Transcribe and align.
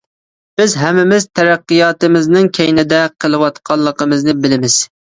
بىز 0.61 0.73
ھەممىمىز 0.83 1.27
تەرەققىياتىمىزنىڭ 1.41 2.51
«كەينىدە» 2.61 3.07
قېلىۋاتقانلىقىنى 3.17 4.41
بىلىمىز. 4.45 4.85